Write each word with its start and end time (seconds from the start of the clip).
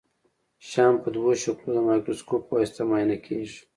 شیان 0.67 0.93
په 1.03 1.09
دوه 1.15 1.31
شکلو 1.43 1.71
د 1.75 1.79
مایکروسکوپ 1.87 2.41
په 2.47 2.53
واسطه 2.57 2.81
معاینه 2.89 3.17
کیږي. 3.25 3.59